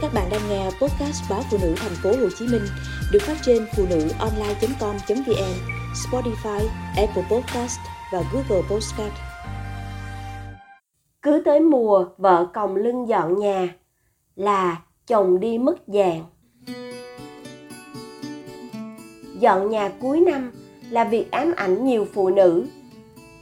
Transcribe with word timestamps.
Các 0.00 0.14
bạn 0.14 0.28
đang 0.30 0.40
nghe 0.48 0.64
podcast 0.64 1.30
báo 1.30 1.42
phụ 1.50 1.58
nữ 1.62 1.74
thành 1.76 1.92
phố 2.02 2.10
Hồ 2.10 2.28
Chí 2.38 2.46
Minh 2.46 2.62
được 3.12 3.18
phát 3.22 3.36
trên 3.42 3.66
phụ 3.76 3.86
nữ 3.90 4.08
online.com.vn, 4.18 5.54
Spotify, 5.94 6.66
Apple 6.96 7.22
Podcast 7.30 7.78
và 8.12 8.22
Google 8.32 8.62
Podcast. 8.70 9.12
Cứ 11.22 11.42
tới 11.44 11.60
mùa 11.60 12.06
vợ 12.18 12.46
còng 12.54 12.76
lưng 12.76 13.08
dọn 13.08 13.38
nhà 13.38 13.68
là 14.36 14.82
chồng 15.06 15.40
đi 15.40 15.58
mất 15.58 15.78
dạng. 15.86 16.24
Dọn 19.38 19.70
nhà 19.70 19.92
cuối 20.00 20.20
năm 20.20 20.52
là 20.90 21.04
việc 21.04 21.30
ám 21.30 21.52
ảnh 21.56 21.84
nhiều 21.84 22.06
phụ 22.14 22.30
nữ. 22.30 22.66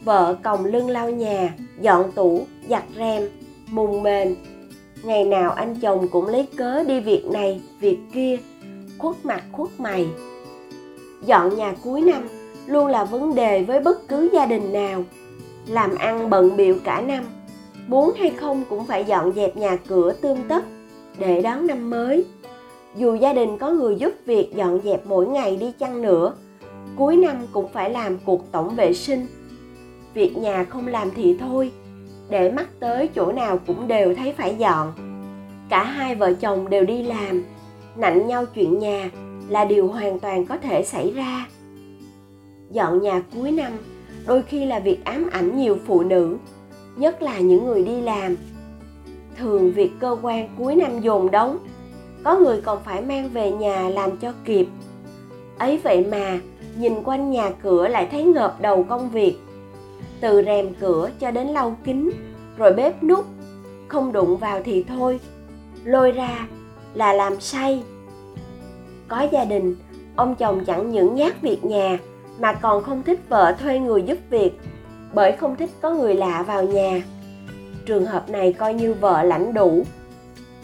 Vợ 0.04 0.36
còng 0.42 0.64
lưng 0.64 0.90
lau 0.90 1.10
nhà, 1.10 1.54
dọn 1.80 2.12
tủ, 2.12 2.46
giặt 2.68 2.84
rèm, 2.96 3.28
mùng 3.66 4.02
mền, 4.02 4.36
ngày 5.02 5.24
nào 5.24 5.50
anh 5.50 5.74
chồng 5.80 6.08
cũng 6.08 6.26
lấy 6.26 6.46
cớ 6.56 6.84
đi 6.84 7.00
việc 7.00 7.26
này, 7.26 7.60
việc 7.80 7.98
kia, 8.14 8.38
khuất 8.98 9.16
mặt 9.24 9.44
khuất 9.52 9.80
mày. 9.80 10.06
Dọn 11.24 11.56
nhà 11.56 11.74
cuối 11.84 12.00
năm 12.00 12.28
luôn 12.66 12.86
là 12.86 13.04
vấn 13.04 13.34
đề 13.34 13.62
với 13.62 13.80
bất 13.80 14.08
cứ 14.08 14.28
gia 14.32 14.46
đình 14.46 14.72
nào. 14.72 15.04
Làm 15.66 15.94
ăn 15.94 16.30
bận 16.30 16.56
biệu 16.56 16.76
cả 16.84 17.00
năm, 17.00 17.24
muốn 17.86 18.12
hay 18.18 18.30
không 18.30 18.64
cũng 18.68 18.84
phải 18.84 19.04
dọn 19.04 19.32
dẹp 19.32 19.56
nhà 19.56 19.76
cửa 19.88 20.12
tươm 20.12 20.38
tất 20.48 20.64
để 21.18 21.42
đón 21.42 21.66
năm 21.66 21.90
mới. 21.90 22.24
Dù 22.96 23.14
gia 23.14 23.32
đình 23.32 23.58
có 23.58 23.70
người 23.70 23.96
giúp 23.96 24.12
việc 24.26 24.52
dọn 24.54 24.80
dẹp 24.84 25.06
mỗi 25.06 25.26
ngày 25.26 25.56
đi 25.56 25.72
chăng 25.78 26.02
nữa, 26.02 26.34
cuối 26.96 27.16
năm 27.16 27.36
cũng 27.52 27.68
phải 27.72 27.90
làm 27.90 28.18
cuộc 28.24 28.52
tổng 28.52 28.76
vệ 28.76 28.92
sinh. 28.92 29.26
Việc 30.14 30.36
nhà 30.36 30.64
không 30.64 30.86
làm 30.86 31.10
thì 31.16 31.36
thôi 31.40 31.72
để 32.30 32.50
mắt 32.50 32.68
tới 32.80 33.08
chỗ 33.14 33.32
nào 33.32 33.58
cũng 33.66 33.88
đều 33.88 34.14
thấy 34.14 34.32
phải 34.32 34.56
dọn. 34.58 34.92
Cả 35.68 35.84
hai 35.84 36.14
vợ 36.14 36.34
chồng 36.34 36.70
đều 36.70 36.84
đi 36.84 37.02
làm. 37.02 37.44
Nạnh 37.96 38.26
nhau 38.26 38.46
chuyện 38.54 38.78
nhà 38.78 39.10
là 39.48 39.64
điều 39.64 39.88
hoàn 39.88 40.18
toàn 40.18 40.46
có 40.46 40.56
thể 40.56 40.84
xảy 40.84 41.12
ra. 41.12 41.46
Dọn 42.70 43.02
nhà 43.02 43.22
cuối 43.34 43.50
năm, 43.50 43.72
đôi 44.26 44.42
khi 44.42 44.64
là 44.64 44.78
việc 44.78 45.04
ám 45.04 45.28
ảnh 45.32 45.56
nhiều 45.56 45.78
phụ 45.86 46.02
nữ, 46.02 46.36
nhất 46.96 47.22
là 47.22 47.38
những 47.38 47.66
người 47.66 47.84
đi 47.84 48.00
làm. 48.00 48.36
Thường 49.38 49.72
việc 49.72 49.90
cơ 50.00 50.16
quan 50.22 50.48
cuối 50.58 50.74
năm 50.74 51.00
dồn 51.00 51.30
đóng, 51.30 51.58
có 52.24 52.38
người 52.38 52.60
còn 52.60 52.82
phải 52.84 53.02
mang 53.02 53.28
về 53.28 53.50
nhà 53.50 53.88
làm 53.88 54.16
cho 54.16 54.32
kịp. 54.44 54.66
Ấy 55.58 55.80
vậy 55.84 56.06
mà, 56.10 56.38
nhìn 56.78 57.02
quanh 57.02 57.30
nhà 57.30 57.50
cửa 57.62 57.88
lại 57.88 58.08
thấy 58.10 58.24
ngợp 58.24 58.60
đầu 58.60 58.82
công 58.88 59.10
việc 59.10 59.36
từ 60.20 60.42
rèm 60.46 60.74
cửa 60.74 61.10
cho 61.20 61.30
đến 61.30 61.46
lau 61.46 61.76
kính 61.84 62.10
rồi 62.56 62.72
bếp 62.72 63.02
nút, 63.02 63.24
không 63.88 64.12
đụng 64.12 64.36
vào 64.36 64.60
thì 64.64 64.84
thôi. 64.88 65.20
Lôi 65.84 66.12
ra 66.12 66.46
là 66.94 67.12
làm 67.12 67.40
say. 67.40 67.82
Có 69.08 69.26
gia 69.32 69.44
đình, 69.44 69.76
ông 70.16 70.34
chồng 70.34 70.64
chẳng 70.64 70.90
những 70.90 71.14
nhát 71.14 71.42
việc 71.42 71.64
nhà 71.64 71.98
mà 72.38 72.52
còn 72.52 72.82
không 72.82 73.02
thích 73.02 73.20
vợ 73.28 73.54
thuê 73.60 73.78
người 73.78 74.02
giúp 74.02 74.18
việc, 74.30 74.60
bởi 75.14 75.32
không 75.32 75.56
thích 75.56 75.70
có 75.80 75.90
người 75.90 76.14
lạ 76.14 76.42
vào 76.42 76.62
nhà. 76.64 77.02
Trường 77.86 78.06
hợp 78.06 78.30
này 78.30 78.52
coi 78.52 78.74
như 78.74 78.94
vợ 78.94 79.22
lãnh 79.22 79.54
đủ. 79.54 79.82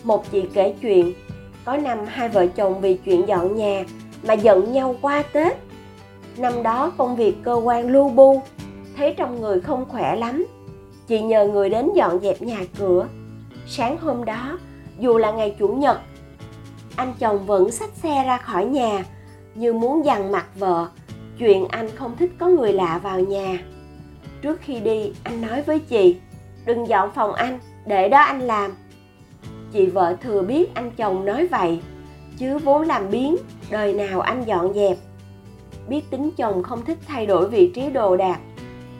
Một 0.02 0.30
chị 0.30 0.42
kể 0.54 0.74
chuyện, 0.80 1.12
có 1.64 1.76
năm 1.76 1.98
hai 2.06 2.28
vợ 2.28 2.46
chồng 2.46 2.80
vì 2.80 2.94
chuyện 2.94 3.28
dọn 3.28 3.56
nhà 3.56 3.84
mà 4.26 4.34
giận 4.34 4.72
nhau 4.72 4.96
qua 5.00 5.22
tết. 5.32 5.56
Năm 6.36 6.62
đó 6.62 6.92
công 6.98 7.16
việc 7.16 7.34
cơ 7.42 7.54
quan 7.54 7.90
lu 7.90 8.08
bu 8.08 8.40
thấy 8.96 9.14
trong 9.16 9.40
người 9.40 9.60
không 9.60 9.84
khỏe 9.88 10.16
lắm, 10.16 10.46
chị 11.06 11.20
nhờ 11.20 11.46
người 11.46 11.70
đến 11.70 11.90
dọn 11.94 12.20
dẹp 12.20 12.42
nhà 12.42 12.58
cửa. 12.78 13.06
Sáng 13.66 13.98
hôm 13.98 14.24
đó, 14.24 14.58
dù 14.98 15.18
là 15.18 15.32
ngày 15.32 15.56
chủ 15.58 15.68
nhật, 15.68 16.00
anh 16.96 17.14
chồng 17.18 17.46
vẫn 17.46 17.70
xách 17.70 17.90
xe 17.94 18.24
ra 18.26 18.38
khỏi 18.38 18.64
nhà, 18.64 19.04
như 19.54 19.72
muốn 19.72 20.04
dằn 20.04 20.32
mặt 20.32 20.46
vợ, 20.58 20.88
chuyện 21.38 21.68
anh 21.68 21.88
không 21.96 22.16
thích 22.16 22.30
có 22.38 22.46
người 22.46 22.72
lạ 22.72 23.00
vào 23.02 23.20
nhà. 23.20 23.58
Trước 24.42 24.60
khi 24.60 24.80
đi, 24.80 25.12
anh 25.22 25.40
nói 25.40 25.62
với 25.62 25.78
chị, 25.78 26.16
đừng 26.66 26.88
dọn 26.88 27.10
phòng 27.14 27.32
anh, 27.32 27.58
để 27.86 28.08
đó 28.08 28.20
anh 28.20 28.40
làm. 28.40 28.72
Chị 29.72 29.86
vợ 29.86 30.16
thừa 30.22 30.42
biết 30.42 30.74
anh 30.74 30.90
chồng 30.90 31.24
nói 31.24 31.46
vậy, 31.46 31.80
chứ 32.38 32.58
vốn 32.58 32.82
làm 32.82 33.10
biến 33.10 33.36
đời 33.70 33.92
nào 33.92 34.20
anh 34.20 34.44
dọn 34.46 34.74
dẹp. 34.74 34.96
Biết 35.88 36.10
tính 36.10 36.30
chồng 36.36 36.62
không 36.62 36.84
thích 36.84 36.98
thay 37.06 37.26
đổi 37.26 37.48
vị 37.48 37.72
trí 37.74 37.90
đồ 37.90 38.16
đạc 38.16 38.40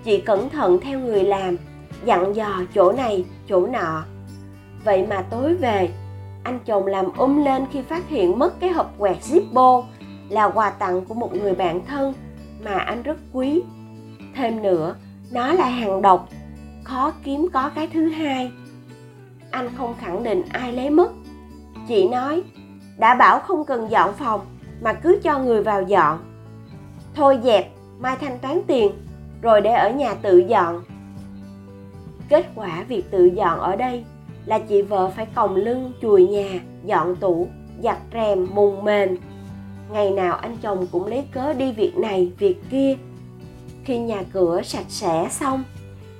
chị 0.04 0.20
cẩn 0.20 0.48
thận 0.50 0.78
theo 0.80 1.00
người 1.00 1.24
làm, 1.24 1.56
dặn 2.04 2.36
dò 2.36 2.60
chỗ 2.74 2.92
này, 2.92 3.24
chỗ 3.48 3.66
nọ. 3.66 4.04
Vậy 4.84 5.06
mà 5.10 5.22
tối 5.30 5.54
về, 5.54 5.90
anh 6.44 6.58
chồng 6.64 6.86
làm 6.86 7.06
um 7.16 7.44
lên 7.44 7.66
khi 7.72 7.82
phát 7.82 8.08
hiện 8.08 8.38
mất 8.38 8.60
cái 8.60 8.70
hộp 8.70 8.94
quẹt 8.98 9.16
Zippo 9.20 9.84
là 10.28 10.44
quà 10.44 10.70
tặng 10.70 11.04
của 11.04 11.14
một 11.14 11.34
người 11.34 11.54
bạn 11.54 11.86
thân 11.86 12.14
mà 12.64 12.78
anh 12.78 13.02
rất 13.02 13.16
quý. 13.32 13.62
Thêm 14.34 14.62
nữa, 14.62 14.94
nó 15.32 15.52
là 15.52 15.68
hàng 15.68 16.02
độc, 16.02 16.28
khó 16.84 17.12
kiếm 17.24 17.48
có 17.52 17.70
cái 17.74 17.88
thứ 17.92 18.08
hai. 18.08 18.52
Anh 19.50 19.68
không 19.76 19.94
khẳng 20.00 20.22
định 20.22 20.42
ai 20.52 20.72
lấy 20.72 20.90
mất. 20.90 21.12
Chị 21.88 22.08
nói, 22.08 22.42
đã 22.98 23.14
bảo 23.14 23.38
không 23.38 23.64
cần 23.64 23.90
dọn 23.90 24.14
phòng, 24.14 24.40
mà 24.82 24.92
cứ 24.92 25.20
cho 25.22 25.38
người 25.38 25.62
vào 25.62 25.82
dọn. 25.82 26.18
Thôi 27.14 27.38
dẹp, 27.44 27.70
mai 27.98 28.16
thanh 28.20 28.38
toán 28.38 28.60
tiền 28.66 28.92
rồi 29.42 29.60
để 29.60 29.72
ở 29.72 29.90
nhà 29.90 30.14
tự 30.14 30.38
dọn. 30.38 30.82
Kết 32.28 32.46
quả 32.54 32.84
việc 32.88 33.10
tự 33.10 33.24
dọn 33.24 33.60
ở 33.60 33.76
đây 33.76 34.04
là 34.46 34.58
chị 34.58 34.82
vợ 34.82 35.10
phải 35.16 35.26
còng 35.26 35.56
lưng, 35.56 35.92
chùi 36.02 36.26
nhà, 36.26 36.60
dọn 36.84 37.16
tủ, 37.16 37.48
giặt 37.82 37.98
rèm, 38.12 38.46
mùng 38.54 38.84
mền. 38.84 39.16
Ngày 39.92 40.10
nào 40.10 40.36
anh 40.36 40.56
chồng 40.62 40.86
cũng 40.92 41.06
lấy 41.06 41.24
cớ 41.32 41.52
đi 41.52 41.72
việc 41.72 41.96
này, 41.96 42.32
việc 42.38 42.56
kia. 42.70 42.96
Khi 43.84 43.98
nhà 43.98 44.22
cửa 44.32 44.62
sạch 44.62 44.86
sẽ 44.88 45.28
xong, 45.30 45.64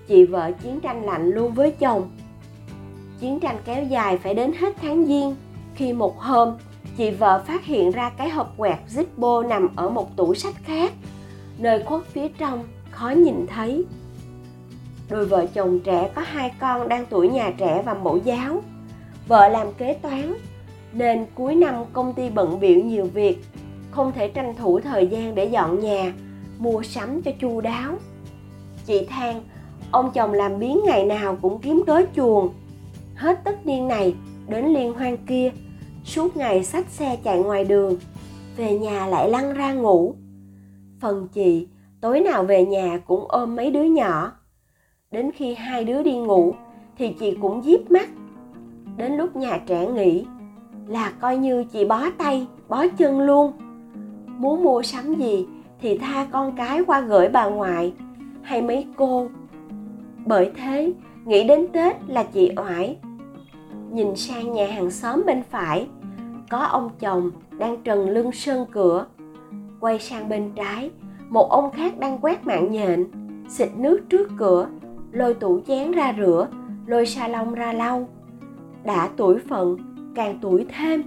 chị 0.08 0.24
vợ 0.24 0.50
chiến 0.62 0.80
tranh 0.80 1.04
lạnh 1.04 1.30
luôn 1.30 1.52
với 1.52 1.70
chồng. 1.70 2.10
Chiến 3.20 3.40
tranh 3.40 3.56
kéo 3.64 3.84
dài 3.84 4.18
phải 4.18 4.34
đến 4.34 4.52
hết 4.52 4.76
tháng 4.82 5.06
giêng, 5.06 5.36
khi 5.74 5.92
một 5.92 6.20
hôm, 6.20 6.54
chị 6.96 7.10
vợ 7.10 7.42
phát 7.46 7.64
hiện 7.64 7.90
ra 7.90 8.10
cái 8.10 8.30
hộp 8.30 8.54
quẹt 8.56 8.78
Zippo 8.88 9.48
nằm 9.48 9.76
ở 9.76 9.90
một 9.90 10.16
tủ 10.16 10.34
sách 10.34 10.54
khác, 10.64 10.92
nơi 11.58 11.82
khuất 11.82 12.04
phía 12.06 12.28
trong 12.28 12.64
khó 12.92 13.10
nhìn 13.10 13.46
thấy. 13.46 13.84
Đôi 15.10 15.26
vợ 15.26 15.46
chồng 15.54 15.80
trẻ 15.80 16.10
có 16.14 16.22
hai 16.22 16.52
con 16.60 16.88
đang 16.88 17.06
tuổi 17.10 17.28
nhà 17.28 17.52
trẻ 17.58 17.82
và 17.86 17.94
mẫu 17.94 18.16
giáo. 18.16 18.62
Vợ 19.28 19.48
làm 19.48 19.66
kế 19.78 19.94
toán, 19.94 20.34
nên 20.92 21.26
cuối 21.34 21.54
năm 21.54 21.74
công 21.92 22.14
ty 22.14 22.30
bận 22.30 22.60
biệu 22.60 22.84
nhiều 22.84 23.04
việc, 23.04 23.44
không 23.90 24.12
thể 24.12 24.28
tranh 24.28 24.54
thủ 24.58 24.80
thời 24.80 25.06
gian 25.06 25.34
để 25.34 25.44
dọn 25.44 25.80
nhà, 25.80 26.12
mua 26.58 26.82
sắm 26.82 27.22
cho 27.22 27.30
chu 27.40 27.60
đáo. 27.60 27.96
Chị 28.86 29.06
than, 29.08 29.42
ông 29.90 30.10
chồng 30.14 30.32
làm 30.32 30.58
biến 30.58 30.80
ngày 30.86 31.04
nào 31.04 31.38
cũng 31.42 31.58
kiếm 31.58 31.82
cớ 31.86 32.02
chuồng 32.16 32.52
hết 33.14 33.40
tất 33.44 33.66
niên 33.66 33.88
này, 33.88 34.14
đến 34.48 34.66
liên 34.66 34.92
hoan 34.92 35.16
kia, 35.16 35.52
suốt 36.04 36.36
ngày 36.36 36.64
xách 36.64 36.88
xe 36.88 37.16
chạy 37.24 37.38
ngoài 37.38 37.64
đường, 37.64 37.96
về 38.56 38.78
nhà 38.78 39.06
lại 39.06 39.28
lăn 39.28 39.54
ra 39.54 39.72
ngủ. 39.72 40.14
Phần 41.00 41.28
chị 41.32 41.66
tối 42.02 42.20
nào 42.20 42.44
về 42.44 42.64
nhà 42.64 42.98
cũng 43.06 43.24
ôm 43.28 43.56
mấy 43.56 43.70
đứa 43.70 43.82
nhỏ. 43.82 44.32
Đến 45.10 45.30
khi 45.32 45.54
hai 45.54 45.84
đứa 45.84 46.02
đi 46.02 46.18
ngủ 46.18 46.54
thì 46.98 47.12
chị 47.20 47.38
cũng 47.42 47.62
díp 47.62 47.90
mắt. 47.90 48.08
Đến 48.96 49.12
lúc 49.12 49.36
nhà 49.36 49.60
trẻ 49.66 49.86
nghỉ 49.86 50.26
là 50.86 51.12
coi 51.20 51.36
như 51.36 51.64
chị 51.64 51.84
bó 51.84 52.10
tay, 52.18 52.46
bó 52.68 52.86
chân 52.98 53.20
luôn. 53.20 53.52
Muốn 54.26 54.64
mua 54.64 54.82
sắm 54.82 55.14
gì 55.14 55.46
thì 55.80 55.98
tha 55.98 56.26
con 56.32 56.56
cái 56.56 56.84
qua 56.86 57.00
gửi 57.00 57.28
bà 57.28 57.46
ngoại 57.46 57.92
hay 58.42 58.62
mấy 58.62 58.86
cô. 58.96 59.28
Bởi 60.26 60.50
thế, 60.56 60.92
nghĩ 61.24 61.44
đến 61.44 61.66
tết 61.72 61.96
là 62.06 62.22
chị 62.22 62.50
oải. 62.56 62.96
Nhìn 63.90 64.16
sang 64.16 64.52
nhà 64.52 64.66
hàng 64.66 64.90
xóm 64.90 65.22
bên 65.26 65.42
phải, 65.50 65.88
có 66.50 66.58
ông 66.58 66.90
chồng 66.98 67.30
đang 67.58 67.82
trần 67.82 68.10
lưng 68.10 68.32
sơn 68.32 68.66
cửa. 68.72 69.06
Quay 69.80 69.98
sang 69.98 70.28
bên 70.28 70.52
trái 70.56 70.90
một 71.32 71.50
ông 71.50 71.70
khác 71.70 71.98
đang 71.98 72.18
quét 72.18 72.46
mạng 72.46 72.72
nhện, 72.72 73.04
xịt 73.48 73.68
nước 73.76 74.00
trước 74.08 74.30
cửa, 74.38 74.68
lôi 75.12 75.34
tủ 75.34 75.60
chén 75.66 75.92
ra 75.92 76.14
rửa, 76.18 76.48
lôi 76.86 77.06
sa 77.06 77.28
lông 77.28 77.54
ra 77.54 77.72
lau. 77.72 78.08
Đã 78.84 79.08
tuổi 79.16 79.38
phận, 79.38 79.76
càng 80.14 80.38
tuổi 80.42 80.66
thêm. 80.78 81.02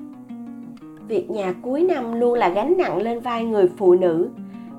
Việc 1.07 1.29
nhà 1.29 1.53
cuối 1.61 1.83
năm 1.83 2.19
luôn 2.19 2.33
là 2.33 2.49
gánh 2.49 2.77
nặng 2.77 2.97
lên 2.97 3.19
vai 3.19 3.45
người 3.45 3.69
phụ 3.77 3.95
nữ. 3.95 4.29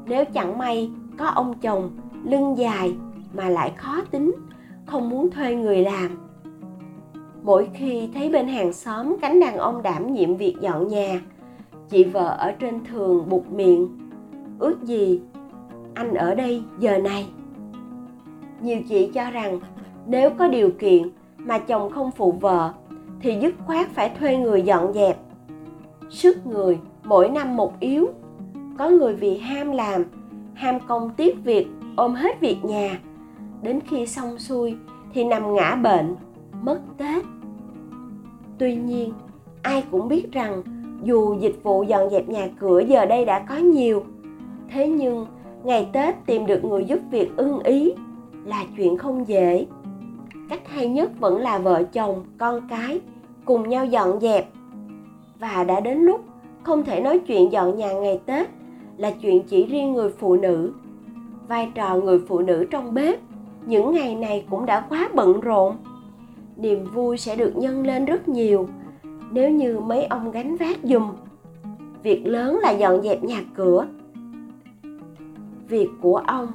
Nếu 0.06 0.24
chẳng 0.24 0.58
may 0.58 0.90
có 1.18 1.26
ông 1.26 1.54
chồng 1.60 1.90
lưng 2.24 2.54
dài 2.58 2.96
mà 3.34 3.48
lại 3.48 3.72
khó 3.76 4.02
tính, 4.10 4.34
không 4.86 5.08
muốn 5.08 5.30
thuê 5.30 5.54
người 5.54 5.82
làm. 5.82 6.10
Mỗi 7.42 7.68
khi 7.74 8.08
thấy 8.14 8.30
bên 8.30 8.48
hàng 8.48 8.72
xóm 8.72 9.16
cánh 9.20 9.40
đàn 9.40 9.56
ông 9.56 9.82
đảm 9.82 10.14
nhiệm 10.14 10.36
việc 10.36 10.54
dọn 10.60 10.88
nhà, 10.88 11.20
chị 11.88 12.04
vợ 12.04 12.36
ở 12.38 12.52
trên 12.52 12.84
thường 12.84 13.28
bụt 13.28 13.42
miệng, 13.50 13.88
ước 14.58 14.82
gì 14.82 15.20
anh 15.96 16.14
ở 16.14 16.34
đây 16.34 16.62
giờ 16.78 16.98
này. 16.98 17.26
Nhiều 18.60 18.78
chị 18.88 19.10
cho 19.14 19.30
rằng 19.30 19.60
nếu 20.06 20.30
có 20.30 20.48
điều 20.48 20.70
kiện 20.70 21.10
mà 21.38 21.58
chồng 21.58 21.90
không 21.90 22.10
phụ 22.10 22.32
vợ 22.32 22.72
thì 23.20 23.38
dứt 23.40 23.54
khoát 23.66 23.88
phải 23.88 24.12
thuê 24.18 24.36
người 24.36 24.62
dọn 24.62 24.92
dẹp. 24.92 25.18
Sức 26.10 26.46
người 26.46 26.78
mỗi 27.04 27.28
năm 27.28 27.56
một 27.56 27.80
yếu. 27.80 28.08
Có 28.78 28.88
người 28.88 29.14
vì 29.14 29.38
ham 29.38 29.72
làm, 29.72 30.04
ham 30.54 30.78
công 30.86 31.10
tiếc 31.16 31.44
việc, 31.44 31.66
ôm 31.96 32.14
hết 32.14 32.40
việc 32.40 32.64
nhà. 32.64 33.00
Đến 33.62 33.80
khi 33.80 34.06
xong 34.06 34.38
xuôi 34.38 34.76
thì 35.12 35.24
nằm 35.24 35.54
ngã 35.54 35.74
bệnh, 35.74 36.16
mất 36.62 36.80
tết. 36.96 37.24
Tuy 38.58 38.76
nhiên, 38.76 39.12
ai 39.62 39.84
cũng 39.90 40.08
biết 40.08 40.32
rằng 40.32 40.62
dù 41.02 41.36
dịch 41.40 41.60
vụ 41.62 41.82
dọn 41.82 42.10
dẹp 42.10 42.28
nhà 42.28 42.48
cửa 42.60 42.80
giờ 42.80 43.06
đây 43.06 43.24
đã 43.24 43.38
có 43.38 43.56
nhiều, 43.56 44.04
thế 44.70 44.88
nhưng 44.88 45.26
ngày 45.66 45.88
tết 45.92 46.14
tìm 46.26 46.46
được 46.46 46.64
người 46.64 46.84
giúp 46.84 46.98
việc 47.10 47.36
ưng 47.36 47.60
ý 47.60 47.92
là 48.44 48.64
chuyện 48.76 48.96
không 48.96 49.28
dễ. 49.28 49.66
Cách 50.48 50.68
hay 50.68 50.88
nhất 50.88 51.10
vẫn 51.20 51.40
là 51.40 51.58
vợ 51.58 51.82
chồng, 51.92 52.24
con 52.38 52.68
cái 52.68 53.00
cùng 53.44 53.68
nhau 53.68 53.86
dọn 53.86 54.20
dẹp. 54.20 54.48
Và 55.38 55.64
đã 55.64 55.80
đến 55.80 55.98
lúc 55.98 56.20
không 56.62 56.84
thể 56.84 57.00
nói 57.00 57.18
chuyện 57.18 57.52
dọn 57.52 57.76
nhà 57.76 57.92
ngày 57.92 58.20
tết 58.26 58.48
là 58.96 59.10
chuyện 59.10 59.42
chỉ 59.42 59.66
riêng 59.66 59.92
người 59.92 60.10
phụ 60.10 60.36
nữ. 60.36 60.72
Vai 61.48 61.70
trò 61.74 61.96
người 61.96 62.18
phụ 62.28 62.38
nữ 62.38 62.66
trong 62.70 62.94
bếp 62.94 63.20
những 63.66 63.92
ngày 63.92 64.14
này 64.14 64.44
cũng 64.50 64.66
đã 64.66 64.80
quá 64.88 65.08
bận 65.14 65.40
rộn. 65.40 65.76
Niềm 66.56 66.84
vui 66.94 67.18
sẽ 67.18 67.36
được 67.36 67.56
nhân 67.56 67.86
lên 67.86 68.04
rất 68.04 68.28
nhiều 68.28 68.68
nếu 69.30 69.50
như 69.50 69.80
mấy 69.80 70.04
ông 70.04 70.30
gánh 70.30 70.56
vác 70.56 70.78
dùm 70.82 71.12
việc 72.02 72.26
lớn 72.26 72.58
là 72.62 72.70
dọn 72.70 73.02
dẹp 73.02 73.24
nhà 73.24 73.42
cửa 73.54 73.86
việc 75.68 75.88
của 76.02 76.16
ông. 76.16 76.48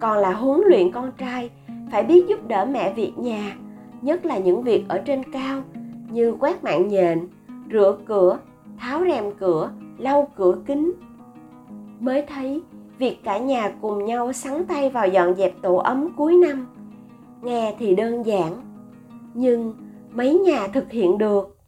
Còn 0.00 0.18
là 0.18 0.32
huấn 0.32 0.60
luyện 0.66 0.92
con 0.92 1.12
trai, 1.18 1.50
phải 1.92 2.02
biết 2.02 2.24
giúp 2.28 2.48
đỡ 2.48 2.66
mẹ 2.70 2.92
việc 2.92 3.12
nhà, 3.16 3.56
nhất 4.02 4.24
là 4.24 4.38
những 4.38 4.62
việc 4.62 4.84
ở 4.88 4.98
trên 4.98 5.32
cao 5.32 5.62
như 6.10 6.34
quét 6.40 6.64
mạng 6.64 6.88
nhện, 6.88 7.28
rửa 7.72 7.98
cửa, 8.06 8.38
tháo 8.78 9.00
rèm 9.04 9.24
cửa, 9.38 9.70
lau 9.98 10.28
cửa 10.36 10.58
kính. 10.66 10.92
Mới 12.00 12.22
thấy, 12.22 12.62
việc 12.98 13.24
cả 13.24 13.38
nhà 13.38 13.72
cùng 13.80 14.04
nhau 14.04 14.32
sắn 14.32 14.64
tay 14.64 14.90
vào 14.90 15.08
dọn 15.08 15.34
dẹp 15.34 15.62
tổ 15.62 15.76
ấm 15.76 16.08
cuối 16.16 16.36
năm, 16.36 16.66
nghe 17.42 17.74
thì 17.78 17.94
đơn 17.94 18.26
giản, 18.26 18.52
nhưng 19.34 19.74
mấy 20.12 20.38
nhà 20.38 20.68
thực 20.68 20.90
hiện 20.90 21.18
được. 21.18 21.59